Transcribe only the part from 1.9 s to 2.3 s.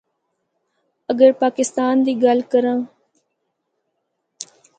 دی